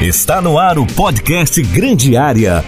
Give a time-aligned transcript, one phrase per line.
[0.00, 2.62] Está no ar o podcast Grande Área.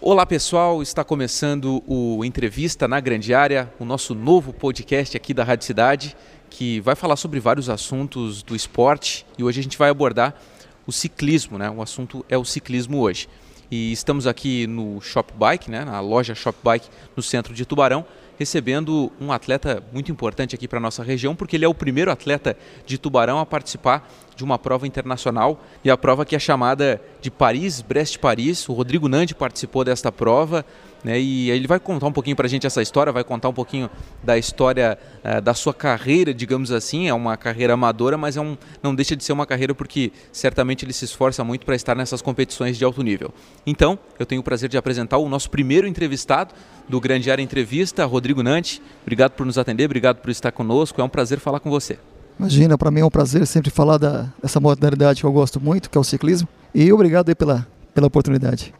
[0.00, 5.42] Olá pessoal, está começando o Entrevista na Grande Área, o nosso novo podcast aqui da
[5.42, 6.16] Rádio Cidade,
[6.48, 10.40] que vai falar sobre vários assuntos do esporte e hoje a gente vai abordar
[10.86, 11.68] o ciclismo, né?
[11.68, 13.28] O assunto é o ciclismo hoje.
[13.68, 15.84] E estamos aqui no Shop Bike, né?
[15.84, 16.86] na loja Shop Bike
[17.16, 18.06] no centro de Tubarão,
[18.38, 22.10] recebendo um atleta muito importante aqui para a nossa região, porque ele é o primeiro
[22.10, 22.56] atleta
[22.86, 27.30] de Tubarão a participar de uma prova internacional e a prova que é chamada de
[27.30, 28.68] Paris-Brest-Paris.
[28.68, 30.64] O Rodrigo Nandi participou desta prova.
[31.04, 33.52] Né, e ele vai contar um pouquinho para a gente essa história, vai contar um
[33.52, 33.90] pouquinho
[34.22, 37.08] da história uh, da sua carreira, digamos assim.
[37.08, 40.84] É uma carreira amadora, mas é um, não deixa de ser uma carreira porque certamente
[40.84, 43.34] ele se esforça muito para estar nessas competições de alto nível.
[43.66, 46.54] Então, eu tenho o prazer de apresentar o nosso primeiro entrevistado
[46.88, 48.80] do Grande Área Entrevista, Rodrigo Nante.
[49.02, 51.00] Obrigado por nos atender, obrigado por estar conosco.
[51.00, 51.98] É um prazer falar com você.
[52.38, 55.90] Imagina, para mim é um prazer sempre falar da, dessa modalidade que eu gosto muito,
[55.90, 56.48] que é o ciclismo.
[56.74, 58.72] E obrigado pela, pela oportunidade.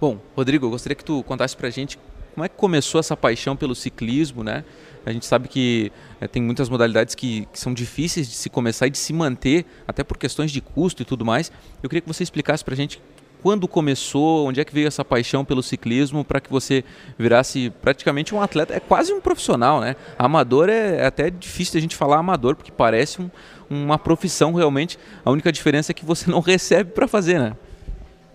[0.00, 1.98] Bom, Rodrigo, eu gostaria que tu contasse para a gente
[2.34, 4.64] como é que começou essa paixão pelo ciclismo, né?
[5.04, 8.86] A gente sabe que é, tem muitas modalidades que, que, são difíceis de se começar
[8.86, 11.50] e de se manter, até por questões de custo e tudo mais.
[11.82, 13.02] Eu queria que você explicasse para a gente
[13.42, 16.84] quando começou, onde é que veio essa paixão pelo ciclismo para que você
[17.18, 19.96] virasse praticamente um atleta, é quase um profissional, né?
[20.16, 23.30] Amador é, é até difícil a gente falar amador, porque parece um,
[23.68, 24.96] uma profissão realmente.
[25.24, 27.56] A única diferença é que você não recebe para fazer, né?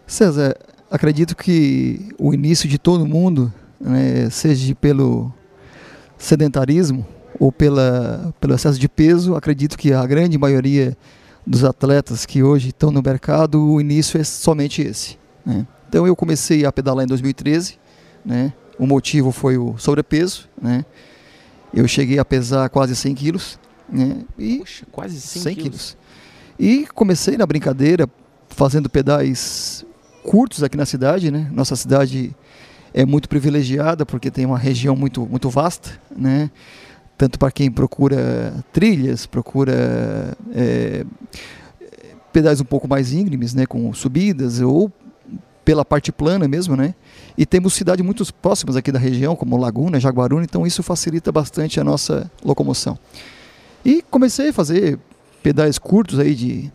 [0.06, 0.58] César,
[0.94, 5.34] acredito que o início de todo mundo, né, seja pelo
[6.20, 7.04] sedentarismo
[7.40, 10.96] ou pela, pelo excesso de peso, acredito que a grande maioria
[11.48, 15.18] dos atletas que hoje estão no mercado, o início é somente esse.
[15.44, 15.66] Né?
[15.90, 17.80] Então eu comecei a pedalar em 2013,
[18.24, 18.54] né?
[18.78, 20.86] o motivo foi o sobrepeso, né?
[21.74, 24.22] eu cheguei a pesar quase 100 quilos, né?
[24.38, 25.66] e Poxa, quase 100, 100 quilos.
[25.66, 25.98] quilos.
[26.60, 28.08] E comecei na brincadeira,
[28.48, 29.84] fazendo pedais
[30.24, 31.50] curtos aqui na cidade, né?
[31.52, 32.36] Nossa cidade
[32.94, 36.50] é muito privilegiada porque tem uma região muito muito vasta, né?
[37.18, 41.06] Tanto para quem procura trilhas, procura é,
[42.32, 43.66] pedais um pouco mais íngremes, né?
[43.66, 44.92] Com subidas ou
[45.64, 46.94] pela parte plana mesmo, né?
[47.38, 51.80] E temos cidades muito próximas aqui da região, como Laguna, Jaguaruna, então isso facilita bastante
[51.80, 52.98] a nossa locomoção.
[53.86, 55.00] E comecei a fazer
[55.42, 56.72] pedais curtos aí de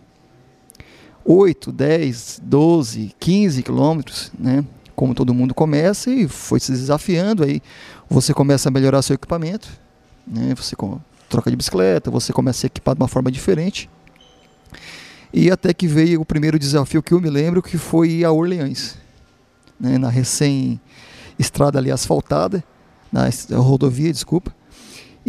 [1.31, 4.65] 8, 10, 12, 15 quilômetros, né?
[4.97, 7.61] Como todo mundo começa e foi se desafiando, aí
[8.09, 9.69] você começa a melhorar seu equipamento,
[10.27, 10.55] né?
[10.56, 10.75] Você
[11.28, 13.91] troca de bicicleta, você começa a se equipar de uma forma diferente.
[15.31, 18.97] E até que veio o primeiro desafio que eu me lembro, que foi a Orleans,
[19.78, 19.99] né?
[19.99, 20.81] na recém
[21.39, 22.65] estrada ali asfaltada,
[23.12, 23.28] na
[23.59, 24.56] rodovia, desculpa.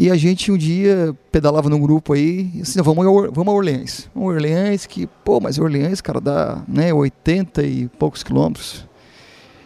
[0.01, 3.51] E a gente um dia pedalava num grupo aí, e assim, vamos, a, vamos a
[3.51, 4.09] Orleans.
[4.15, 8.87] A Orleans, que, pô, mas Orleans, cara, dá né, 80 e poucos quilômetros.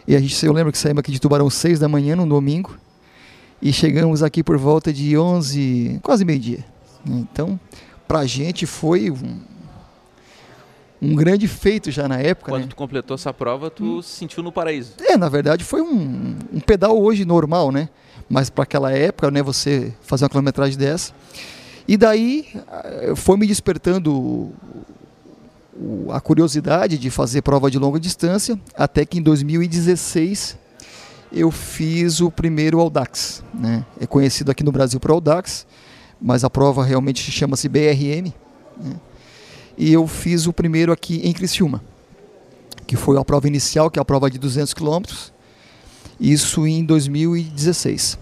[0.08, 2.76] E a gente, eu lembro que saímos aqui de Tubarão 6 da manhã, no domingo,
[3.62, 6.64] e chegamos aqui por volta de 11, quase meio-dia.
[7.06, 7.58] Então,
[8.08, 9.38] pra gente foi um,
[11.00, 12.50] um grande feito já na época.
[12.50, 12.68] Quando né?
[12.68, 14.02] tu completou essa prova, tu hum.
[14.02, 14.94] se sentiu no paraíso.
[14.98, 17.88] É, na verdade foi um, um pedal hoje normal, né?
[18.28, 21.12] Mas para aquela época, né, você fazer uma quilometragem dessa.
[21.86, 24.52] E daí eh, foi me despertando
[26.10, 30.56] a curiosidade de fazer prova de longa distância, até que em 2016
[31.32, 33.42] eu fiz o primeiro Audax.
[33.52, 33.84] Né?
[34.00, 35.66] É conhecido aqui no Brasil por Audax,
[36.20, 38.32] mas a prova realmente chama-se BRM.
[38.76, 38.96] Né?
[39.76, 41.82] E eu fiz o primeiro aqui em Criciúma,
[42.86, 45.33] que foi a prova inicial, que é a prova de 200 quilômetros,
[46.18, 48.18] isso em 2016.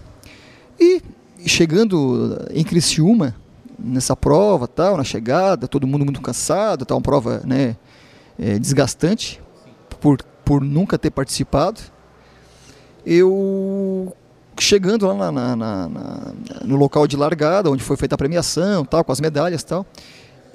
[0.79, 1.01] E
[1.45, 3.35] chegando em Criciúma,
[3.77, 7.75] nessa prova, tal, na chegada, todo mundo muito cansado, tal, uma prova né,
[8.39, 9.41] é, desgastante
[9.99, 11.81] por, por nunca ter participado.
[13.05, 14.15] Eu
[14.59, 16.33] chegando lá na, na, na,
[16.63, 19.85] no local de largada, onde foi feita a premiação, tal, com as medalhas, tal,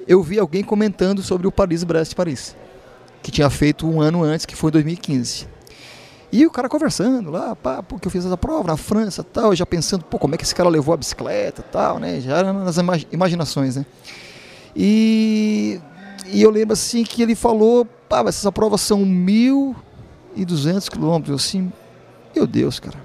[0.07, 2.55] eu vi alguém comentando sobre o Paris-Brest-Paris,
[3.21, 5.47] que tinha feito um ano antes, que foi 2015.
[6.31, 9.65] E o cara conversando lá, pá, porque eu fiz essa prova na França tal, já
[9.65, 12.21] pensando, pô, como é que esse cara levou a bicicleta tal, né?
[12.21, 12.77] Já era nas
[13.11, 13.85] imaginações, né?
[14.75, 15.79] E,
[16.27, 21.71] e eu lembro assim que ele falou, pá, mas essa prova são 1.200 quilômetros, assim,
[22.35, 22.97] meu Deus, cara.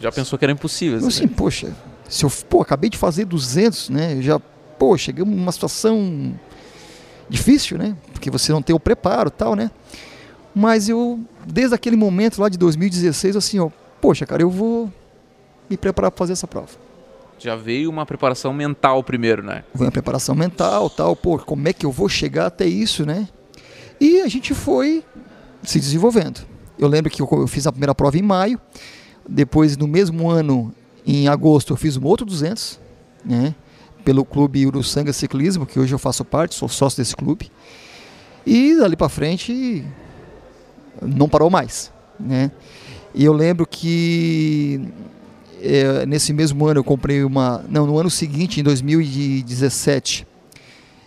[0.00, 0.98] Já pensou que era impossível?
[1.06, 1.32] assim, né?
[1.36, 1.76] poxa,
[2.08, 4.14] se eu, pô, acabei de fazer 200, né?
[4.14, 4.38] Eu já,
[4.78, 6.34] pô, chegamos numa situação
[7.28, 7.94] difícil, né?
[8.12, 9.70] Porque você não tem o preparo tal, né?
[10.58, 13.70] Mas eu, desde aquele momento lá de 2016, assim, ó,
[14.00, 14.92] poxa, cara, eu vou
[15.70, 16.70] me preparar para fazer essa prova.
[17.38, 19.62] Já veio uma preparação mental primeiro, né?
[19.72, 23.28] Veio uma preparação mental, tal, pô, como é que eu vou chegar até isso, né?
[24.00, 25.04] E a gente foi
[25.62, 26.40] se desenvolvendo.
[26.76, 28.60] Eu lembro que eu fiz a primeira prova em maio,
[29.28, 30.74] depois no mesmo ano,
[31.06, 32.80] em agosto, eu fiz um outro 200,
[33.24, 33.54] né?
[34.04, 37.48] Pelo clube Uruçanga Ciclismo, que hoje eu faço parte, sou sócio desse clube.
[38.44, 39.86] E dali para frente
[41.02, 42.50] não parou mais, né?
[43.14, 44.80] E eu lembro que
[45.60, 47.64] é, nesse mesmo ano eu comprei uma.
[47.68, 50.26] Não, no ano seguinte, em 2017,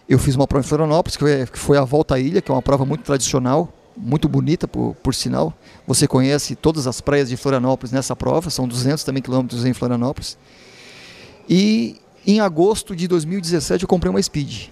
[0.10, 2.52] eu fiz uma prova em Florianópolis, que foi, que foi a Volta à Ilha, que
[2.52, 5.54] é uma prova muito tradicional, muito bonita, por, por sinal.
[5.88, 10.38] Você conhece todas as praias de Florianópolis nessa prova, são 200 também quilômetros em Florianópolis.
[11.50, 14.68] E em agosto de 2017 eu comprei uma Speed.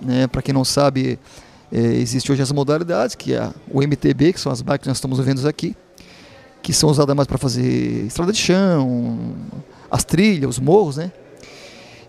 [0.00, 0.26] Né?
[0.26, 1.18] Para quem não sabe,
[1.72, 4.98] é, existe hoje as modalidades, que é o MTB, que são as bikes que nós
[4.98, 5.74] estamos vendo aqui
[6.62, 9.34] que são usadas mais para fazer estrada de chão,
[9.90, 11.12] as trilhas, os morros, né?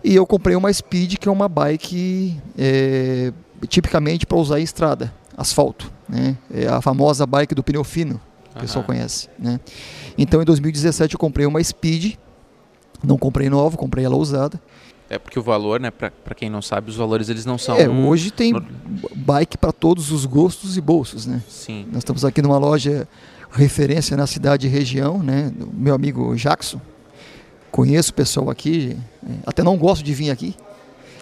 [0.02, 3.32] E eu comprei uma Speed, que é uma bike é,
[3.66, 6.36] tipicamente para usar em estrada, asfalto, né?
[6.52, 8.20] É a famosa bike do pneu fino,
[8.54, 9.58] o pessoal conhece, né?
[10.16, 12.14] Então em 2017 eu comprei uma Speed,
[13.02, 14.60] não comprei nova, comprei ela usada.
[15.14, 17.76] É porque o valor, né, para quem não sabe, os valores eles não são.
[17.76, 18.52] É, hoje tem
[19.14, 21.40] bike para todos os gostos e bolsos, né?
[21.48, 21.86] Sim.
[21.86, 23.06] Nós estamos aqui numa loja
[23.52, 25.52] referência na cidade e região, né?
[25.72, 26.80] Meu amigo Jackson.
[27.70, 30.56] Conheço o pessoal aqui, é, até não gosto de vir aqui,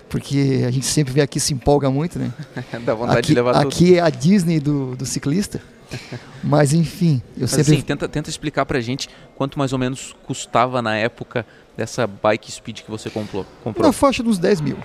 [0.08, 2.32] porque a gente sempre vem aqui se empolga muito, né?
[2.86, 3.68] Dá vontade aqui, de levar tudo.
[3.68, 5.60] Aqui é a Disney do, do ciclista.
[6.42, 7.74] Mas enfim, eu Mas, sempre.
[7.74, 11.44] Assim, tenta, tenta explicar pra gente quanto mais ou menos custava na época
[11.76, 13.46] dessa bike speed que você comprou.
[13.62, 13.86] comprou.
[13.86, 14.78] Na faixa dos 10 mil.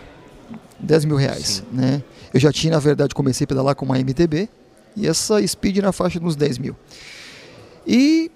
[0.80, 1.64] 10 mil reais.
[1.72, 2.04] Né?
[2.34, 4.50] Eu já tinha, na verdade, comecei a pedalar com uma MTB
[4.96, 6.76] e essa speed na faixa dos 10 mil.
[7.86, 8.32] E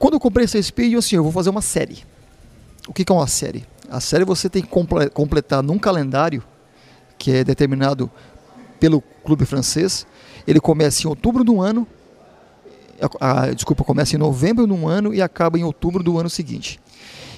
[0.00, 2.02] quando eu comprei essa Speed, eu assim, eu vou fazer uma série.
[2.88, 3.66] O que, que é uma série?
[3.90, 4.68] A série você tem que
[5.12, 6.42] completar num calendário
[7.18, 8.10] que é determinado
[8.80, 10.06] pelo clube francês.
[10.46, 11.86] Ele começa em outubro do ano,
[13.20, 16.80] a, a, desculpa, começa em novembro do ano e acaba em outubro do ano seguinte.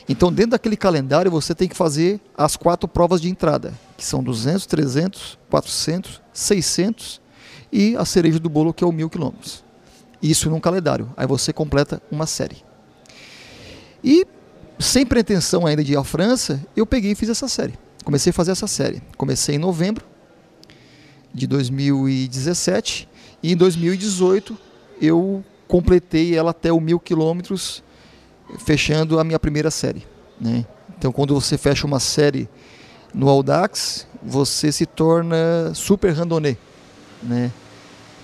[0.09, 4.23] Então, dentro daquele calendário, você tem que fazer as quatro provas de entrada, que são
[4.23, 7.21] 200, 300, 400, 600
[7.73, 9.65] e a cereja do bolo, que é o mil quilômetros.
[10.23, 11.13] Isso num calendário.
[11.17, 12.57] Aí você completa uma série.
[14.03, 14.27] E
[14.79, 17.75] sem pretensão ainda de ir à França, eu peguei e fiz essa série.
[18.05, 19.01] Comecei a fazer essa série.
[19.17, 20.05] Comecei em novembro
[21.33, 23.09] de 2017
[23.43, 24.57] e em 2018
[25.01, 27.83] eu completei ela até o mil quilômetros,
[28.59, 30.07] fechando a minha primeira série.
[30.41, 30.65] Né?
[30.99, 32.49] Então, quando você fecha uma série
[33.15, 36.57] no Audax, você se torna super randonnée,
[37.23, 37.53] né?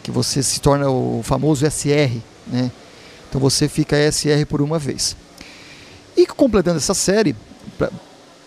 [0.09, 2.71] que você se torna o famoso SR, né?
[3.29, 5.15] Então você fica SR por uma vez.
[6.17, 7.37] E completando essa série,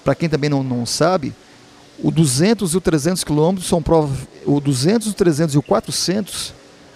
[0.04, 1.36] para quem também não, não sabe,
[2.04, 6.54] o 200 e o 300 quilômetros são provas, o 200, o 300 e o 400,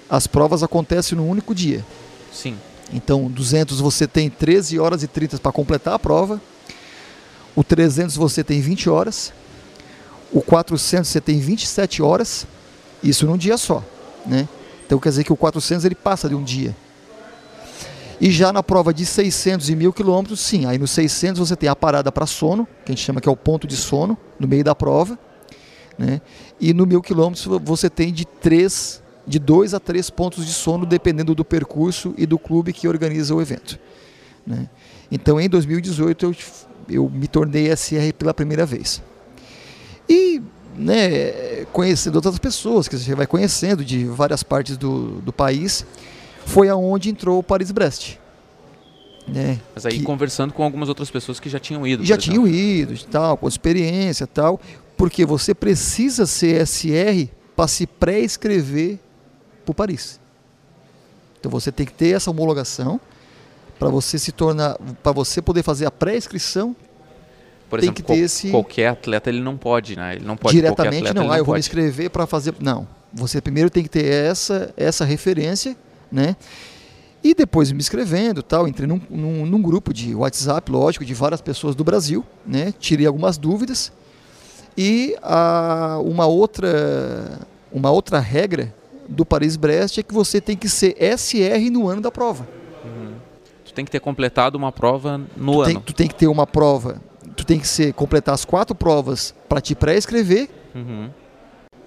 [0.09, 1.85] as provas acontecem num único dia.
[2.33, 2.57] Sim.
[2.93, 6.41] Então, 200 você tem 13 horas e 30 para completar a prova.
[7.55, 9.33] O 300 você tem 20 horas.
[10.31, 12.45] O 400 você tem 27 horas.
[13.01, 13.83] Isso num dia só,
[14.25, 14.47] né?
[14.85, 16.75] Então quer dizer que o 400 ele passa de um dia.
[18.19, 21.67] E já na prova de 600 e 1000 quilômetros, sim, aí no 600 você tem
[21.67, 24.47] a parada para sono, que a gente chama que é o ponto de sono, no
[24.47, 25.19] meio da prova.
[25.97, 26.21] Né?
[26.59, 30.85] E no 1000 quilômetros você tem de 3, de 2 a 3 pontos de sono,
[30.85, 33.79] dependendo do percurso e do clube que organiza o evento.
[34.45, 34.69] Né?
[35.11, 36.35] Então em 2018 eu,
[36.89, 39.01] eu me tornei SR pela primeira vez.
[40.07, 40.41] E
[40.77, 45.85] né, conhecendo outras pessoas que você vai conhecendo de várias partes do, do país,
[46.45, 48.17] foi aonde entrou o Paris-Brest.
[49.27, 52.05] Né, Mas aí que, conversando com algumas outras pessoas que já tinham ido.
[52.05, 54.59] Já tinham ido, tal, com experiência tal,
[54.95, 58.99] porque você precisa ser SR para se pré-escrever
[59.65, 60.19] para o Paris.
[61.39, 62.99] Então você tem que ter essa homologação
[63.77, 66.75] para você se tornar, para você poder fazer a pré-inscrição
[67.69, 68.51] por tem exemplo, que ter esse...
[68.51, 70.15] qualquer atleta ele não pode, né?
[70.15, 71.27] Ele não pode diretamente atleta, não.
[71.27, 71.57] não ah, eu vou pode.
[71.57, 72.53] me inscrever para fazer.
[72.59, 72.87] Não.
[73.13, 75.75] Você primeiro tem que ter essa essa referência,
[76.11, 76.35] né?
[77.23, 81.41] E depois me inscrevendo, tal, entrei num, num, num, grupo de WhatsApp, lógico, de várias
[81.41, 82.71] pessoas do Brasil, né?
[82.79, 83.91] Tirei algumas dúvidas
[84.77, 87.39] e a, uma outra
[87.71, 88.73] uma outra regra
[89.07, 92.47] do Paris-Brest é que você tem que ser SR no ano da prova.
[92.83, 93.13] Uhum.
[93.63, 95.73] Tu tem que ter completado uma prova no tu ano.
[95.73, 97.01] Tem, tu tem que ter uma prova
[97.35, 101.09] tu tem que ser, completar as quatro provas para te pré-escrever, uhum.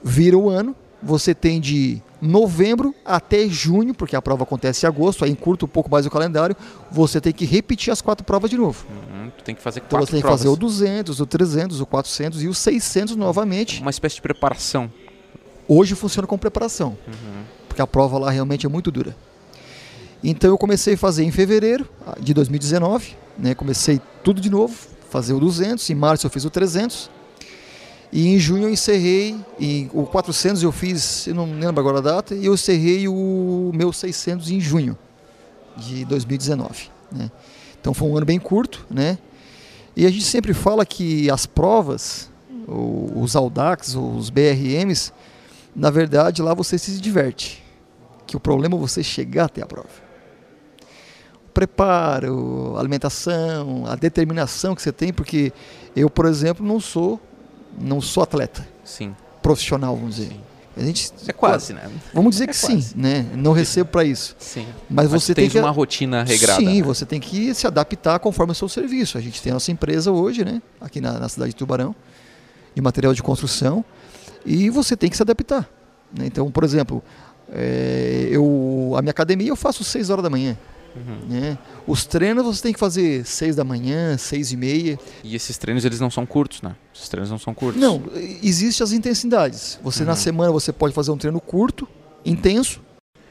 [0.02, 5.25] vira o ano, você tem de novembro até junho, porque a prova acontece em agosto,
[5.25, 6.56] aí encurta um pouco mais o calendário,
[6.90, 8.84] você tem que repetir as quatro provas de novo.
[8.90, 9.30] Uhum.
[9.44, 10.40] tem que fazer Então quatro você tem que provas.
[10.40, 13.80] fazer o 200, o 300, o 400 e o 600 novamente.
[13.80, 14.90] Uma espécie de preparação.
[15.68, 17.42] Hoje funciona com preparação, Uhum.
[17.68, 19.14] porque a prova lá realmente é muito dura.
[20.25, 23.54] Então eu comecei a fazer em fevereiro de 2019, né?
[23.54, 24.75] Comecei tudo de novo,
[25.10, 27.10] fazer o 200, em março eu fiz o 300.
[28.10, 32.00] E em junho eu encerrei, e o 400 eu fiz, eu não lembro agora a
[32.00, 34.96] data, e eu encerrei o meu 600 em junho
[35.76, 37.30] de 2019, né?
[37.80, 39.18] Então foi um ano bem curto, né?
[39.94, 42.30] E a gente sempre fala que as provas,
[42.66, 45.12] os Audax, os BRMs,
[45.75, 47.64] na verdade lá você se diverte.
[48.26, 49.88] Que o problema é você chegar até a prova.
[51.46, 55.52] O preparo, a alimentação, a determinação que você tem, porque
[55.96, 57.20] eu, por exemplo, não sou
[57.80, 59.14] não sou atleta Sim.
[59.42, 60.30] profissional, vamos dizer.
[60.30, 60.40] Sim.
[60.76, 61.90] A gente É quase, né?
[62.14, 62.82] Vamos dizer É que quase.
[62.82, 63.26] sim, né?
[63.34, 64.37] Não recebo para isso.
[64.38, 64.66] Sim.
[64.88, 66.60] Mas Mas você tu tem que uma rotina regrada.
[66.60, 66.82] Sim, né?
[66.82, 69.18] você tem que se adaptar conforme o seu serviço.
[69.18, 70.62] A gente tem a nossa empresa hoje, né?
[70.80, 71.94] Aqui na, na cidade de Tubarão,
[72.75, 73.84] de material de construção,
[74.45, 75.68] e você tem que se adaptar.
[76.16, 76.26] né?
[76.26, 77.02] Então, por exemplo,
[77.52, 80.57] é, eu, a minha academia eu faço 6 horas da manhã.
[80.97, 81.28] Uhum.
[81.28, 81.59] Né?
[81.87, 84.99] Os treinos você tem que fazer 6 da manhã, 6 e meia.
[85.23, 86.75] E esses treinos, eles não são curtos, né?
[86.95, 87.80] Esses treinos não são curtos.
[87.80, 88.02] Não,
[88.42, 89.78] existem as intensidades.
[89.83, 90.16] Você na Uhum.
[90.16, 91.87] semana você pode fazer um treino curto,
[92.25, 92.80] intenso,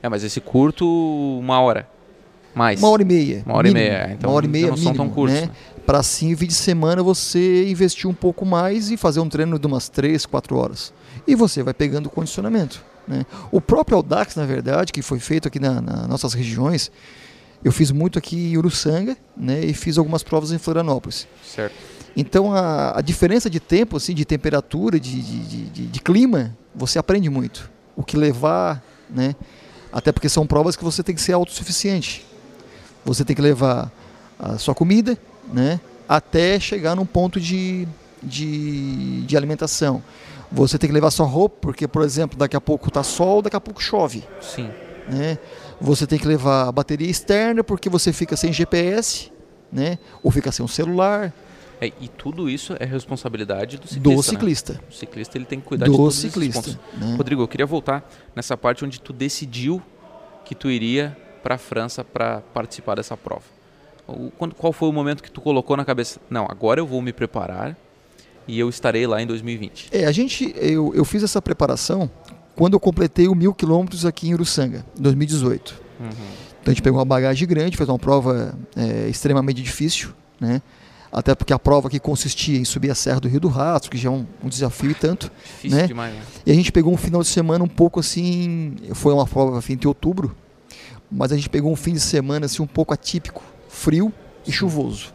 [0.02, 0.86] É, mas esse curto,
[1.40, 1.88] uma hora.
[2.56, 2.80] Mais.
[2.80, 3.44] uma hora e meia.
[3.46, 3.92] Uma hora e mínimo.
[3.92, 4.14] meia.
[4.14, 5.36] Então uma hora e meia não são mínimo, tão curtos.
[5.36, 5.46] né?
[5.48, 5.52] né?
[5.88, 9.66] Para assim, vídeo de semana, você investir um pouco mais e fazer um treino de
[9.66, 10.94] umas 3, 4 horas.
[11.26, 12.84] E você vai pegando condicionamento.
[13.08, 13.26] Né?
[13.54, 16.92] O próprio Audax, na verdade, que foi feito aqui nas na nossas regiões,
[17.64, 19.64] eu fiz muito aqui em Uruçanga né?
[19.64, 21.26] e fiz algumas provas em Florianópolis.
[21.42, 21.74] Certo.
[22.18, 26.54] Então a, a diferença de tempo, assim, de temperatura, de, de, de- de- de clima,
[26.76, 27.72] você aprende muito.
[27.96, 29.36] O que levar, né?
[29.90, 32.26] Até porque são provas que você tem que ser autossuficiente.
[33.06, 33.90] Você tem que levar
[34.38, 35.18] a sua comida,
[35.52, 35.80] né?
[36.08, 37.88] Até chegar num ponto de,
[38.24, 40.02] de, de alimentação.
[40.52, 43.56] Você tem que levar sua roupa, porque, por exemplo, daqui a pouco tá sol, daqui
[43.58, 44.70] a pouco chove Sim.
[45.10, 45.38] né?
[45.82, 49.32] Você tem que levar a bateria externa porque você fica sem GPS,
[49.72, 49.98] né?
[50.24, 51.34] Ou fica sem um celular
[51.82, 54.02] É, e tudo isso é responsabilidade do ciclista.
[54.10, 54.22] do né?
[54.24, 56.78] ciclista, O ciclista ele tem que cuidar de do todos esses ciclista, pontos.
[56.98, 57.16] né?
[57.18, 59.82] Rodrigo, eu queria voltar nessa parte onde tu decidiu
[60.46, 63.44] que tu iria para a França para participar dessa prova.
[64.08, 66.20] O- quando- qual foi o momento que tu colocou na cabeça?
[66.30, 67.76] Não, agora eu vou me preparar
[68.48, 69.90] e eu estarei lá em 2020.
[69.92, 72.10] É, a gente, eu, eu fiz essa preparação
[72.56, 75.82] quando eu completei o mil quilômetros aqui em Uruçanga, em 2018.
[76.00, 76.08] Uhum.
[76.62, 80.10] Então a gente pegou uma bagagem grande, fez uma prova é, extremamente difícil,
[80.40, 80.62] né?
[81.10, 83.98] Até porque a prova que consistia em subir a Serra do Rio do Rastro, que
[83.98, 85.32] já é um, um desafio e tanto.
[85.46, 85.88] Difícil Né?
[85.88, 86.22] demais, né?
[86.46, 89.78] E a gente pegou um final de semana um pouco assim, foi uma prova fim
[89.78, 90.36] de outubro,
[91.10, 93.42] mas a gente pegou um fim de semana assim um pouco atípico,
[93.78, 94.12] frio
[94.46, 95.14] e chuvoso.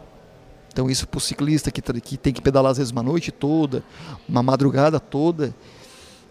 [0.72, 3.84] Então isso para o ciclista que, que tem que pedalar às vezes uma noite toda,
[4.26, 5.54] uma madrugada toda,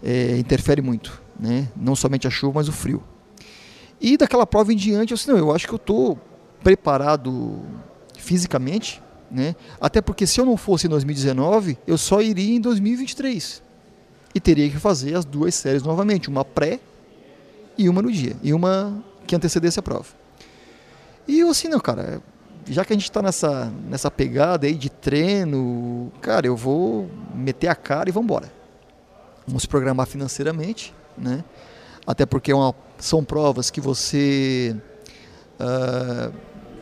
[0.01, 1.69] é, interfere muito, né?
[1.75, 3.03] Não somente a chuva, mas o frio.
[3.99, 6.17] E daquela prova em diante, eu disse, não, eu acho que eu estou
[6.63, 7.59] preparado
[8.17, 9.55] fisicamente, né?
[9.79, 13.61] Até porque se eu não fosse em 2019, eu só iria em 2023
[14.33, 16.79] e teria que fazer as duas séries novamente, uma pré
[17.77, 20.20] e uma no dia, e uma que antecedesse a prova.
[21.27, 22.21] E eu assim, não, cara,
[22.67, 27.67] já que a gente está nessa, nessa pegada aí de treino, cara, eu vou meter
[27.67, 28.51] a cara e vamos embora.
[29.47, 31.43] Vamos se programar financeiramente, né?
[32.05, 34.75] Até porque é uma, são provas que você
[35.59, 36.31] ah,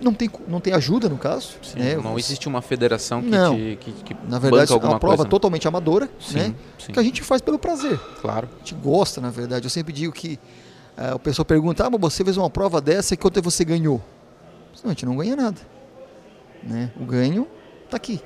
[0.02, 1.56] não, tem, não tem ajuda no caso.
[1.62, 1.96] Sim, né?
[1.98, 3.56] não existe uma federação que, Não.
[3.56, 5.24] te, que, que Na verdade, é uma prova coisa.
[5.24, 5.30] né?
[5.30, 6.56] totalmente amadora, Sim, né?
[6.78, 8.00] sim, Que a gente faz pelo prazer.
[8.22, 8.48] claro.
[8.56, 9.66] A gente gosta, na verdade.
[9.66, 10.40] Eu sempre digo que
[10.98, 14.02] ah, o pessoal pergunta: ah, mas você fez uma prova dessa e quanto você ganhou?
[14.84, 15.58] Não, a gente não ganha nada.
[16.64, 16.92] Né?
[17.00, 17.48] O ganho
[17.90, 18.22] tá aqui.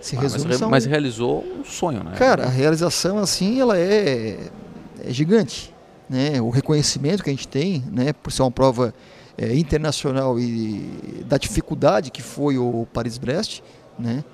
[0.00, 2.12] Se Ah, mas, resume re- são- mas realizou um sonho, né?
[2.16, 4.38] Cara, a realização assim, ela é,
[5.04, 5.74] é gigante.
[6.08, 6.40] Né?
[6.40, 8.94] O reconhecimento que a gente tem, né, por ser uma prova
[9.38, 13.60] é, internacional e da dificuldade que foi o Paris-Brest,
[13.98, 14.24] né?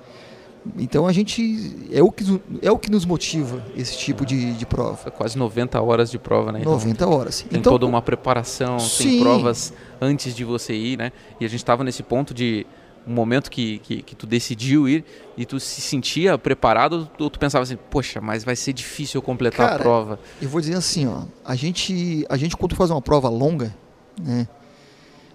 [0.77, 2.23] Então a gente é o que
[2.61, 4.95] é o que nos motiva esse tipo de, de prova.
[4.95, 6.59] Foi quase 90 horas de prova, né?
[6.61, 7.41] Então, 90 horas.
[7.41, 9.19] Tem então, toda uma preparação, tem Sim.
[9.21, 11.11] provas antes de você ir, né?
[11.39, 12.65] E a gente estava nesse ponto de
[13.05, 15.03] um momento que, que, que tu decidiu ir
[15.35, 19.21] e tu se sentia preparado ou tu pensava assim, poxa, mas vai ser difícil eu
[19.21, 20.19] completar a Cara, prova.
[20.41, 23.75] Eu vou dizer assim, ó, a gente, a gente quando faz uma prova longa,
[24.21, 24.47] né,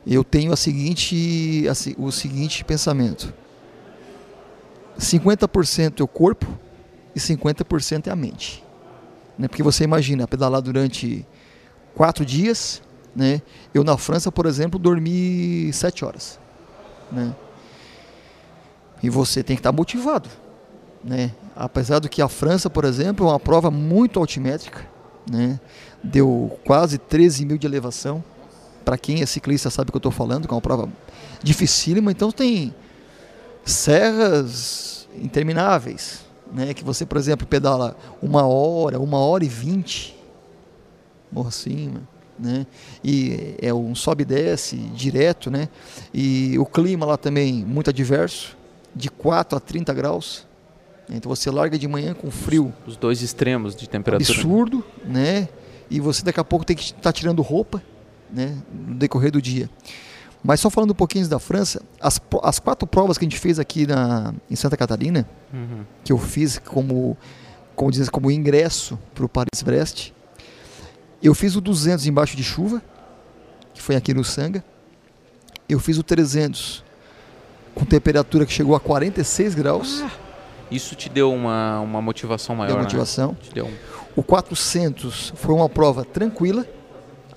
[0.07, 3.33] eu tenho a seguinte, a o seguinte pensamento:
[4.99, 6.47] 50% é o corpo
[7.15, 8.65] e 50% é a mente,
[9.39, 9.49] né?
[9.49, 11.27] Porque você imagina pedalar durante
[11.95, 12.83] quatro dias,
[13.15, 13.41] né?
[13.73, 16.39] Eu na França, por exemplo, dormi sete horas,
[17.11, 17.35] né?
[19.03, 20.29] E você tem que estar motivado.
[21.03, 21.33] Né?
[21.55, 24.85] Apesar do que a França, por exemplo, é uma prova muito altimétrica,
[25.31, 25.61] né?
[26.03, 28.23] deu quase 13 mil de elevação.
[28.85, 30.89] Para quem é ciclista sabe o que eu estou falando, que é uma prova
[31.43, 32.11] dificílima.
[32.11, 32.75] Então tem
[33.71, 36.73] serras intermináveis, né?
[36.75, 40.17] que você, por exemplo, pedala uma hora, uma hora e vinte,
[41.31, 42.03] morro acima.
[42.39, 42.67] Né?
[43.03, 45.69] E é um sobe e desce direto, né?
[46.15, 48.57] E o clima lá também muito adverso,
[48.95, 50.47] de 4 a 30 graus.
[51.11, 52.73] Então você larga de manhã com frio.
[52.87, 54.31] Os dois extremos de temperatura.
[54.31, 55.49] Absurdo, né?
[55.91, 57.83] E você daqui a pouco tem que estar tá tirando roupa,
[58.31, 58.57] né?
[58.73, 59.69] No decorrer do dia.
[60.43, 63.59] Mas só falando um pouquinho da França, as, as quatro provas que a gente fez
[63.59, 65.85] aqui na, em Santa Catarina, uhum.
[66.05, 67.17] que eu fiz como,
[67.75, 70.13] como, diz, como ingresso para o Paris-Brest,
[71.23, 72.81] eu fiz o 200 embaixo de chuva,
[73.75, 74.65] que foi aqui no Sanga.
[75.69, 76.85] Eu fiz o 300
[77.75, 80.03] com temperatura que chegou a 46 graus.
[80.05, 80.11] Ah,
[80.71, 82.75] isso te deu uma, uma motivação maior.
[82.75, 83.33] Deu motivação.
[83.33, 83.51] Né?
[83.55, 83.75] Deu um...
[84.17, 86.67] O 400 foi uma prova tranquila,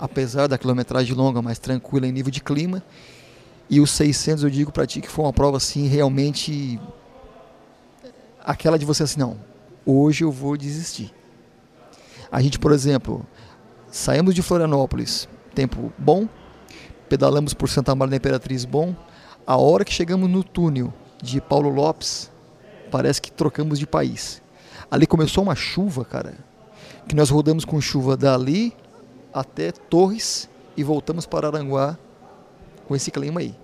[0.02, 2.84] apesar da quilometragem longa, mas tranquila em nível de clima.
[3.70, 6.82] E o 600 eu digo para ti que foi uma prova assim realmente
[8.44, 9.38] aquela de você assim, não,
[9.86, 11.14] hoje eu vou desistir.
[12.32, 13.26] A gente, por exemplo,
[13.92, 16.28] Saímos de Florianópolis, tempo bom,
[17.10, 18.96] pedalamos por Santa Maria da Imperatriz, bom.
[19.46, 22.32] A hora que chegamos no túnel de Paulo Lopes,
[22.90, 24.42] parece que trocamos de país.
[24.90, 26.36] Ali começou uma chuva, cara,
[27.08, 28.74] que nós rodamos com chuva dali
[29.34, 31.98] até Torres e voltamos para Aranguá
[32.88, 33.56] com esse clima aí.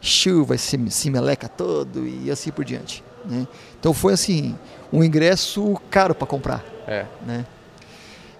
[0.00, 3.04] Chuva, se, se meleca todo e assim por diante.
[3.24, 3.46] Né?
[3.78, 4.56] Então foi assim,
[4.92, 6.64] um ingresso caro para comprar.
[6.86, 7.06] É.
[7.26, 7.44] Né?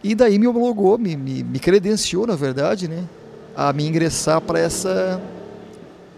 [0.02, 3.04] E daí me homologou, me, me, me credenciou, na verdade, né,
[3.54, 5.20] a me ingressar para essa.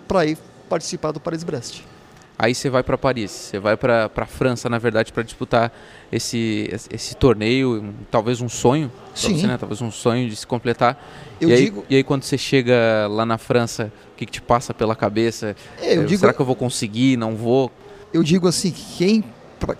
[0.07, 1.83] para ir participar do Paris-Brest.
[2.43, 5.73] Aí você vai para Paris, você vai para a França, na verdade, para disputar
[6.11, 9.39] esse, esse torneio, talvez um sonho, Sim.
[9.39, 9.57] Você, né?
[9.57, 11.01] talvez um sonho de se completar.
[11.41, 11.81] Eu e, digo...
[11.83, 14.97] aí, e aí quando você chega lá na França, o que, que te passa pela
[14.97, 15.55] cabeça?
[15.81, 16.19] É, eu digo...
[16.19, 17.17] Será que eu vou conseguir?
[17.17, 17.71] Não vou?
[18.13, 19.23] Eu digo assim, quem,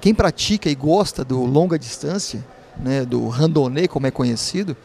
[0.01, 2.47] quem pratica e gosta do longa distância,
[2.77, 4.77] né, do randonnée, como é conhecido,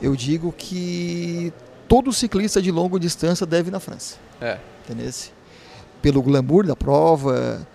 [0.00, 1.52] eu digo que
[1.86, 4.16] todo ciclista de longa distância deve ir na França.
[4.40, 4.56] É.
[4.82, 5.12] Entendeu?
[6.02, 7.66] Pelo glamour da prova,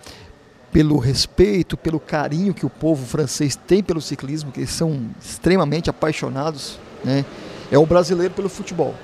[0.72, 5.90] pelo respeito, pelo carinho que o povo francês tem pelo ciclismo, que eles são extremamente
[5.90, 7.24] apaixonados, né?
[7.70, 8.94] É o brasileiro pelo futebol.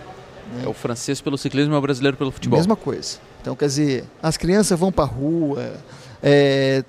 [0.54, 0.64] Né?
[0.64, 2.59] É o francês pelo ciclismo, é o brasileiro pelo futebol.
[2.59, 3.18] Mesma coisa.
[3.40, 5.74] Então, quer dizer, as crianças vão para a rua,
[6.22, 6.85] é,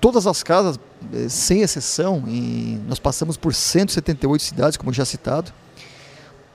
[0.00, 0.78] todas as casas,
[1.12, 5.52] eh, sem exceção, e nós passamos por 178 cidades, como já citado.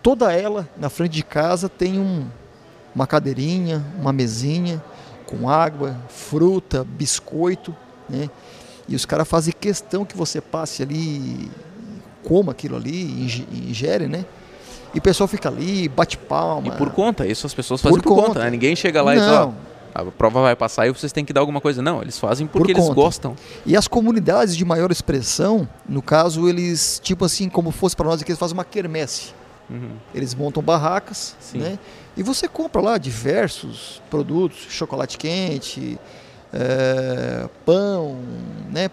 [0.02, 2.28] Toda ela, na frente de casa, tem um,
[2.96, 4.84] uma cadeirinha, uma mesinha
[5.26, 7.76] com água, fruta, biscoito,
[8.10, 8.30] né?
[8.88, 11.50] E os caras fazem questão que você passe ali,
[12.24, 14.26] coma aquilo ali, ingere, né?
[14.94, 16.68] E o pessoal fica ali, bate palma.
[16.68, 18.50] E por conta, isso as pessoas fazem por, por conta, conta né?
[18.50, 19.22] Ninguém chega lá Não.
[19.22, 19.54] e fala,
[19.94, 21.82] a prova vai passar e vocês têm que dar alguma coisa.
[21.82, 23.36] Não, eles fazem porque Por eles gostam.
[23.66, 28.22] E as comunidades de maior expressão, no caso, eles, tipo assim, como fosse para nós
[28.22, 29.34] aqui, eles fazem uma quermesse.
[29.70, 29.92] Uhum.
[30.14, 31.60] Eles montam barracas, Sim.
[31.60, 31.80] né?
[32.16, 36.00] E você compra lá diversos produtos, chocolate quente,
[36.54, 38.20] é, pão,
[38.72, 38.90] né?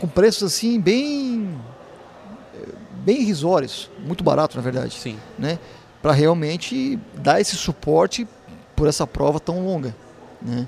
[0.00, 1.60] Com preços assim bem
[3.04, 5.18] bem irrisórios, muito barato na verdade, Sim.
[5.38, 5.58] né?
[6.02, 8.26] Para realmente dar esse suporte
[8.76, 9.94] por essa prova tão longa.
[10.40, 10.66] Né?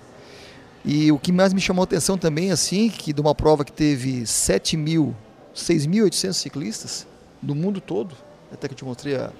[0.85, 3.73] E o que mais me chamou a atenção também, assim, que de uma prova que
[3.73, 5.15] teve 7 mil,
[5.55, 7.07] 6.800 ciclistas
[7.41, 8.15] do mundo todo,
[8.53, 9.31] até que eu te mostrei a,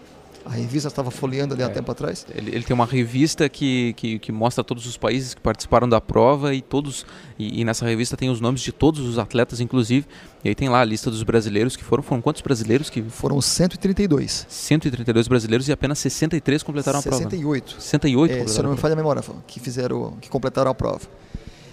[0.45, 1.69] a revista, estava folheando ali há É.
[1.69, 2.27] tempo atrás.
[2.35, 6.01] Ele, ele tem uma revista que, que, que mostra todos os países que participaram da
[6.01, 7.07] prova e todos
[7.39, 10.07] e, e nessa revista tem os nomes de todos os atletas, inclusive.
[10.45, 12.03] E aí tem lá a lista dos brasileiros que foram.
[12.03, 14.47] Foram quantos brasileiros que Foram 132.
[14.49, 17.17] 132 brasileiros e apenas 63 completaram a prova.
[17.19, 17.81] 68.
[17.81, 21.01] 68 É, se eu não me falha a memória, que fizeram, que completaram a prova.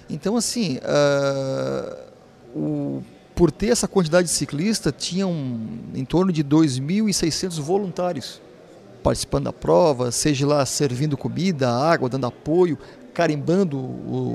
[0.10, 1.98] Então, assim, ah,
[2.56, 3.04] o,
[3.36, 5.34] por ter essa quantidade de ciclistas, tinham
[5.94, 8.42] em torno de 2.600 voluntários
[9.04, 12.78] participando da prova, seja lá servindo comida, água, dando apoio,
[13.14, 13.78] carimbando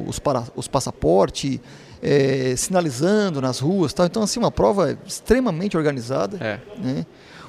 [0.07, 1.59] os, para, os passaportes,
[2.03, 4.07] eh, sinalizando nas ruas, tal.
[4.07, 6.37] Então, assim, uma prova extremamente organizada.
[6.38, 6.61] É.
[6.79, 7.07] né?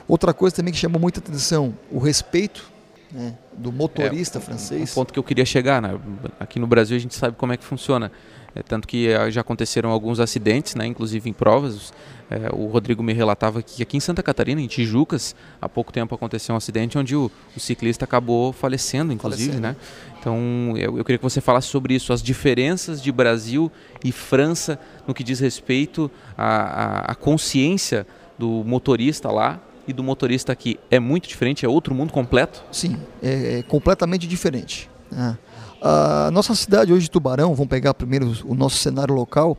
[0.08, 2.72] Outra coisa também que chamou muita atenção, o respeito
[3.12, 4.94] né, do motorista Um francês.
[4.94, 6.00] ponto que eu queria chegar, né?
[6.40, 8.12] Aqui no Brasil a gente sabe como é que funciona.
[8.56, 11.94] É, tanto que é, já aconteceram alguns acidentes, né, inclusive em provas.
[12.32, 16.16] É, o Rodrigo me relatava que aqui em Santa Catarina, em Tijucas, há pouco tempo
[16.16, 19.52] aconteceu um acidente onde o, o ciclista acabou falecendo, inclusive.
[19.60, 19.68] Falecendo.
[19.68, 19.76] Né?
[20.20, 23.70] Então eu, eu, queria que você falasse sobre isso, as diferenças de Brasil
[24.04, 28.08] e França no que diz respeito à, à consciência
[28.40, 30.80] do motorista lá e do motorista aqui.
[30.90, 31.66] É muito diferente?
[31.66, 32.64] É outro mundo completo?
[32.72, 34.90] Sim, é, é completamente diferente.
[35.12, 35.38] Né?
[35.82, 39.58] A nossa cidade hoje, Tubarão, vamos pegar primeiro o nosso cenário local,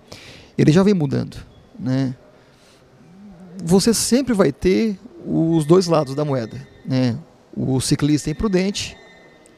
[0.56, 1.36] ele já vem mudando.
[1.78, 2.14] Né?
[3.64, 6.56] Você sempre vai ter os dois lados da moeda.
[6.84, 7.16] Né?
[7.56, 8.96] O ciclista imprudente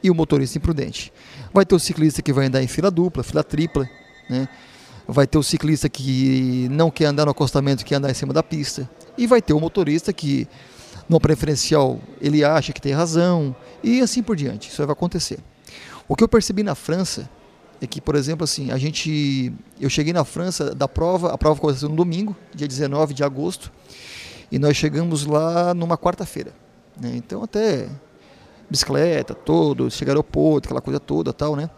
[0.01, 1.11] e o motorista imprudente.
[1.53, 3.89] Vai ter o ciclista que vai andar em fila dupla, fila tripla.
[4.29, 4.47] Né?
[5.07, 8.43] Vai ter o ciclista que não quer andar no acostamento, quer andar em cima da
[8.43, 8.89] pista.
[9.17, 10.47] E vai ter o motorista que,
[11.07, 13.55] no preferencial, ele acha que tem razão.
[13.83, 14.69] E assim por diante.
[14.69, 15.39] Isso vai acontecer.
[16.09, 17.29] O que eu percebi na França
[17.79, 21.59] é que, por exemplo, assim, a gente, eu cheguei na França da prova, a prova
[21.59, 23.71] aconteceu no domingo, dia 19 de agosto,
[24.51, 26.51] e nós chegamos lá numa quarta-feira.
[26.99, 27.11] Né?
[27.15, 27.87] Então até
[28.67, 31.69] bicicleta, todo, chegar ao aeroporto, aquela coisa toda, tal, né?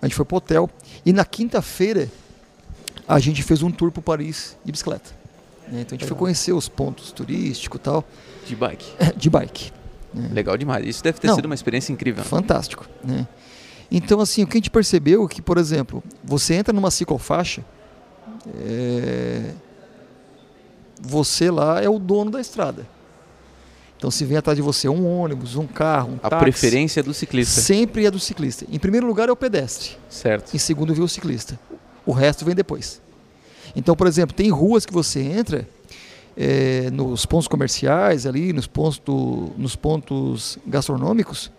[0.00, 0.70] A gente foi pro hotel
[1.04, 2.10] e na quinta-feira
[3.06, 5.10] a gente fez um tour para Paris de bicicleta.
[5.66, 5.80] Né?
[5.80, 6.08] Então a gente Legal.
[6.08, 8.04] foi conhecer os pontos turísticos, tal.
[8.46, 8.86] De bike.
[9.16, 9.72] De bike.
[10.14, 10.28] Né?
[10.32, 10.86] Legal demais.
[10.86, 12.22] Isso deve ter Não, sido uma experiência incrível.
[12.22, 13.26] Fantástico, né?
[13.90, 17.64] Então, assim, o que a gente percebeu é que, por exemplo, você entra numa ciclofaixa,
[18.60, 19.52] é...
[21.00, 22.86] você lá é o dono da estrada.
[23.96, 26.44] Então, se vem atrás de você um ônibus, um carro, um a táxi...
[26.44, 27.60] preferência é do ciclista.
[27.60, 28.64] Sempre é do ciclista.
[28.70, 29.96] Em primeiro lugar é o pedestre.
[30.08, 30.54] Certo.
[30.54, 31.58] Em segundo vem o ciclista.
[32.06, 33.00] O resto vem depois.
[33.74, 35.68] Então, por exemplo, tem ruas que você entra
[36.36, 39.02] é, nos pontos comerciais ali, nos pontos,
[39.56, 41.50] nos pontos gastronômicos,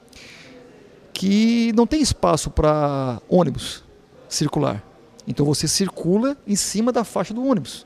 [1.20, 3.84] que não tem espaço para ônibus
[4.30, 4.82] circular.
[5.28, 7.86] Então você circula em cima da faixa do ônibus.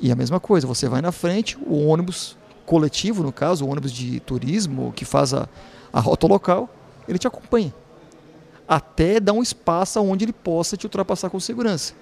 [0.00, 3.92] E a mesma coisa, você vai na frente, o ônibus coletivo, no caso, o ônibus
[3.92, 5.48] de turismo que faz a,
[5.92, 6.68] a rota local,
[7.06, 7.72] ele te acompanha.
[8.66, 11.94] Até dar um espaço onde ele possa te ultrapassar com segurança.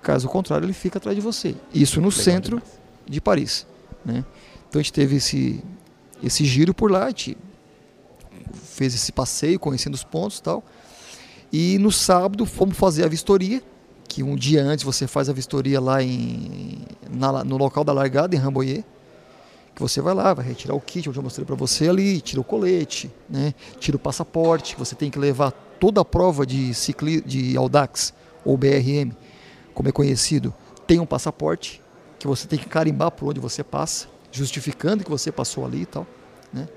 [0.00, 1.54] Caso contrário, ele fica atrás de você.
[1.74, 2.80] Isso no Legal centro demais.
[3.06, 3.66] de Paris.
[4.06, 4.24] Né?
[4.70, 5.62] Então a gente teve esse,
[6.22, 7.36] esse giro por lá, a gente
[8.74, 10.64] fez esse passeio, conhecendo os pontos e tal.
[11.52, 13.62] E no sábado fomos fazer a vistoria,
[14.08, 18.34] que um dia antes você faz a vistoria lá em, na, no local da largada,
[18.34, 18.84] em Rambouillet.
[19.74, 22.40] Que você vai lá, vai retirar o kit, onde eu mostrei para você ali, tira
[22.40, 27.20] o colete, né, tira o passaporte, você tem que levar toda a prova de, cicli,
[27.20, 29.12] de Audax ou BRM,
[29.74, 30.54] como é conhecido,
[30.86, 31.82] tem um passaporte
[32.20, 35.86] que você tem que carimbar por onde você passa, justificando que você passou ali e
[35.86, 36.06] tal.
[36.52, 36.68] Né?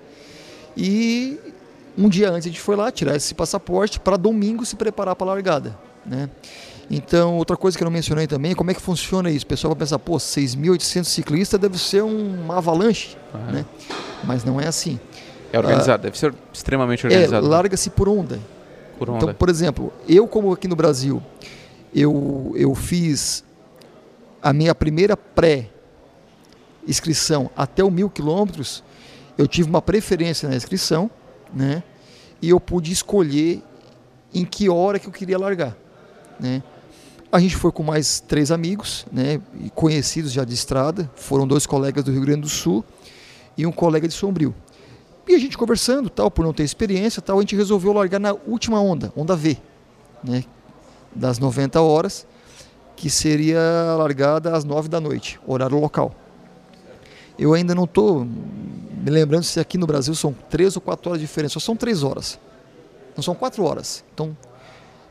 [0.76, 1.40] E
[1.98, 5.32] um dia antes a gente foi lá tirar esse passaporte para domingo se preparar para
[5.32, 5.78] a largada.
[6.06, 6.30] Né?
[6.90, 9.44] Então, outra coisa que eu não mencionei também, como é que funciona isso?
[9.44, 13.18] O pessoal vai pensar, pô, 6.800 ciclistas deve ser uma avalanche,
[13.52, 13.66] né?
[14.24, 14.98] Mas não é assim.
[15.52, 17.46] É organizado, ah, deve ser extremamente é, organizado.
[17.46, 18.40] É, larga-se por onda.
[18.98, 19.24] Por onda.
[19.24, 21.22] Então, por exemplo, eu como aqui no Brasil,
[21.94, 23.44] eu, eu fiz
[24.42, 28.82] a minha primeira pré-inscrição até o mil quilômetros,
[29.38, 31.12] eu tive uma preferência na inscrição,
[31.54, 31.84] né?
[32.42, 33.64] E eu pude escolher
[34.34, 35.76] em que hora que eu queria largar,
[36.40, 36.62] né?
[37.32, 39.42] A gente foi com mais três amigos, né?
[39.76, 42.86] Conhecidos já de estrada, foram dois colegas do Rio Grande do Sul
[43.58, 44.56] e um colega de Sombrio.
[45.28, 48.34] E a gente conversando, tal, por não ter experiência, tal, a gente resolveu largar na
[48.34, 49.58] última onda, onda V,
[50.24, 50.46] né?
[51.14, 52.26] Das 90 horas,
[52.96, 53.60] que seria
[53.98, 56.16] largada às 9 da noite, horário local.
[57.38, 58.26] Eu ainda não estou
[58.98, 61.76] me lembrando se aqui no Brasil são três ou quatro horas de diferença, só são
[61.76, 62.40] três horas.
[63.16, 64.04] Não são quatro horas.
[64.14, 64.36] Então,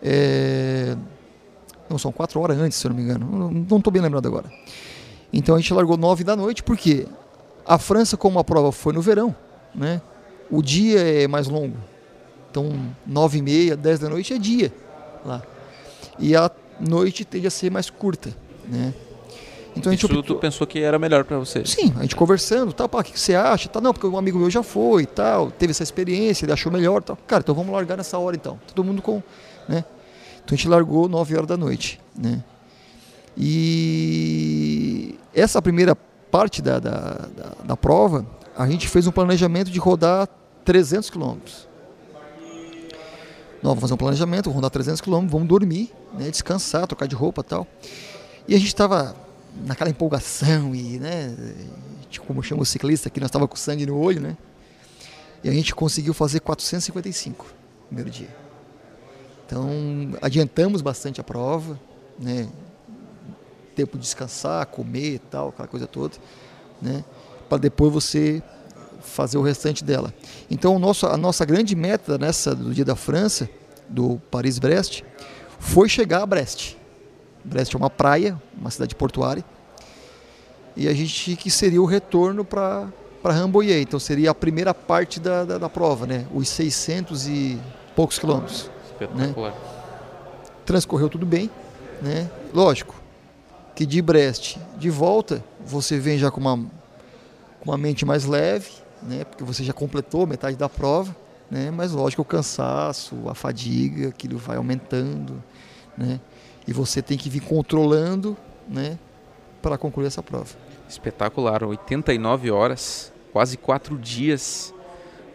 [0.02, 0.96] é...
[1.88, 3.50] não são quatro horas antes, se eu não me engano.
[3.50, 4.50] Não estou bem lembrado agora.
[5.32, 7.06] Então a gente largou nove da noite porque
[7.64, 9.34] a França, como a prova foi no verão,
[9.74, 10.00] né?
[10.50, 11.76] O dia é mais longo.
[12.50, 12.72] Então
[13.06, 14.72] nove e meia, dez da noite é dia
[15.24, 15.42] lá.
[16.18, 18.34] E a noite tende a ser mais curta,
[18.68, 18.94] né?
[19.76, 20.36] Então a gente Isso optou...
[20.36, 21.64] tu pensou que era melhor para você?
[21.66, 23.68] Sim, a gente conversando, tal, pá, o que você acha?
[23.68, 26.72] Tá, não, porque um amigo meu já foi e tal, teve essa experiência, ele achou
[26.72, 27.16] melhor, tal.
[27.26, 28.58] Cara, então vamos largar nessa hora então.
[28.66, 29.22] Todo mundo com,
[29.68, 29.84] né?
[30.44, 32.42] Então a gente largou 9 horas da noite, né?
[33.36, 35.94] E essa primeira
[36.30, 37.00] parte da, da,
[37.36, 38.24] da, da prova,
[38.56, 40.26] a gente fez um planejamento de rodar
[40.64, 41.68] 300 quilômetros.
[43.62, 47.14] Nós vamos fazer um planejamento, vamos rodar 300 quilômetros, vamos dormir, né, descansar, trocar de
[47.14, 47.66] roupa e tal.
[48.48, 49.25] E a gente estava
[49.64, 51.34] naquela empolgação e, né,
[52.26, 54.36] como chama o ciclista que nós estava com sangue no olho, né?
[55.44, 58.34] E a gente conseguiu fazer 455 no primeiro dia.
[59.46, 59.68] Então,
[60.20, 61.78] adiantamos bastante a prova,
[62.18, 62.48] né?
[63.74, 66.16] Tempo de descansar, comer e tal, aquela coisa toda,
[66.82, 67.04] né?
[67.48, 68.42] Para depois você
[69.00, 70.12] fazer o restante dela.
[70.50, 73.48] Então, nosso, a nossa grande meta nessa do Dia da França,
[73.88, 75.02] do Paris-Brest,
[75.60, 76.76] foi chegar a Brest.
[77.46, 79.44] Brest é uma praia, uma cidade portuária,
[80.76, 82.88] e a gente que seria o retorno para
[83.26, 83.82] para Rambouillet.
[83.82, 86.28] Então seria a primeira parte da, da, da, prova, né?
[86.32, 87.58] Os 600 e
[87.96, 88.70] poucos quilômetros.
[88.84, 89.50] Espetacular.
[89.50, 89.56] Né?
[90.64, 91.50] Transcorreu tudo bem,
[92.00, 92.30] né?
[92.54, 92.94] Lógico
[93.74, 98.70] que de Brest de volta você vem já com uma, com uma mente mais leve,
[99.02, 99.24] né?
[99.24, 101.14] Porque você já completou metade da prova,
[101.50, 101.70] né?
[101.72, 105.42] Mas lógico o cansaço, a fadiga, aquilo vai aumentando,
[105.98, 106.20] né?
[106.66, 108.36] E você tem que vir controlando,
[108.68, 108.98] né?
[109.62, 110.48] Para concluir essa prova.
[110.88, 114.72] Espetacular, 89 horas quase quatro dias.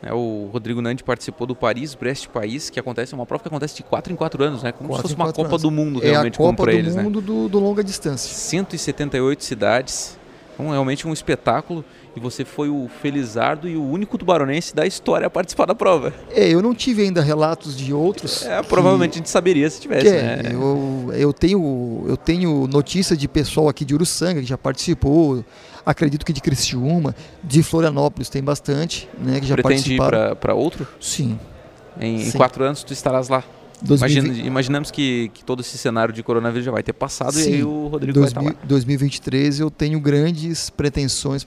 [0.01, 0.11] Né?
[0.11, 4.11] O Rodrigo Nandi participou do Paris-Brest-País, que acontece, é uma prova que acontece de quatro
[4.11, 4.71] em quatro anos, né?
[4.71, 5.61] Como quatro se fosse uma Copa anos.
[5.61, 6.95] do Mundo, realmente, é Copa para eles.
[6.95, 7.27] Copa do Mundo né?
[7.27, 8.33] do, do longa distância.
[8.33, 10.17] 178 cidades.
[10.55, 11.85] Então, realmente um espetáculo.
[12.15, 16.13] E você foi o felizardo e o único tubaronense da história a participar da prova.
[16.31, 18.45] É, eu não tive ainda relatos de outros.
[18.45, 18.67] É, que...
[18.67, 20.49] provavelmente a gente saberia se tivesse, é, né?
[20.51, 25.45] Eu, eu, tenho, eu tenho notícia de pessoal aqui de Uruçanga que já participou,
[25.85, 30.31] acredito que de Criciúma, de Florianópolis tem bastante, né, que já Pretende participaram.
[30.31, 30.87] ir para outro?
[30.99, 31.39] Sim.
[31.99, 32.29] Em, Sim.
[32.29, 33.43] em, quatro anos tu estarás lá?
[33.81, 34.25] 2020...
[34.25, 37.49] Imagina, imaginamos que, que, todo esse cenário de coronavírus já vai ter passado Sim.
[37.49, 38.67] e aí o Rodrigo 2000, vai estar lá.
[38.67, 41.43] 2023 eu tenho grandes pretensões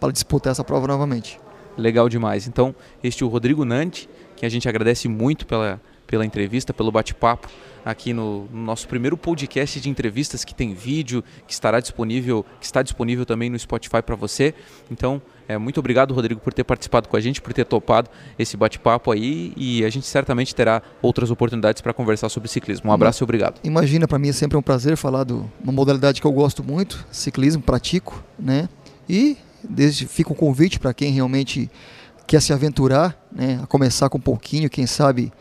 [0.00, 1.38] para disputar essa prova novamente.
[1.76, 2.48] Legal demais.
[2.48, 6.90] Então, este é o Rodrigo Nante, que a gente agradece muito pela, pela entrevista, pelo
[6.90, 7.48] bate-papo
[7.84, 12.66] aqui no, no, nosso primeiro podcast de entrevistas que tem vídeo, que estará disponível, que
[12.66, 14.54] está disponível também no Spotify para você.
[14.90, 18.56] Então, é, muito obrigado, Rodrigo, por ter participado com a gente, por ter topado esse
[18.56, 22.90] bate-papo aí e a gente certamente terá outras oportunidades para conversar sobre ciclismo.
[22.90, 23.60] Um abraço e obrigado.
[23.64, 27.06] Imagina, para mim é sempre um prazer falar de uma modalidade que eu gosto muito,
[27.10, 28.68] ciclismo, pratico, né?
[29.08, 29.36] E
[29.68, 31.70] desde fica um convite para quem realmente
[32.26, 33.60] quer se aventurar, né?
[33.62, 35.32] A começar com um pouquinho, quem sabe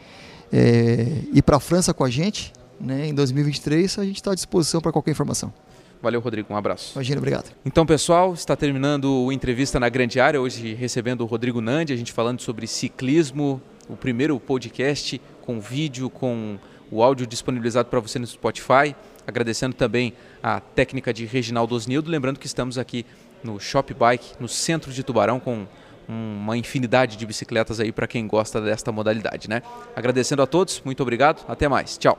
[0.51, 3.07] é, ir para a França com a gente, né?
[3.07, 5.53] Em 2023 a gente está à disposição para qualquer informação.
[6.01, 6.53] Valeu, Rodrigo.
[6.53, 6.93] Um abraço.
[6.95, 7.51] Imagina, obrigado.
[7.65, 10.39] Então, pessoal, está terminando o entrevista na grande área.
[10.39, 16.09] Hoje recebendo o Rodrigo Nandi, a gente falando sobre ciclismo, o primeiro podcast com vídeo,
[16.09, 16.57] com
[16.89, 18.95] o áudio disponibilizado para você no Spotify.
[19.27, 22.09] Agradecendo também a técnica de Reginaldo Osnildo.
[22.09, 23.05] Lembrando que estamos aqui
[23.43, 25.65] no Shop Bike, no centro de Tubarão, com
[26.07, 29.61] uma infinidade de bicicletas aí para quem gosta desta modalidade, né?
[29.95, 32.17] Agradecendo a todos, muito obrigado, até mais, tchau.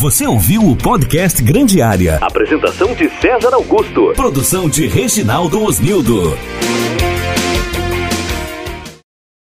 [0.00, 2.16] Você ouviu o podcast Grande Área.
[2.22, 4.12] Apresentação de César Augusto.
[4.14, 6.36] Produção de Reginaldo Osnildo.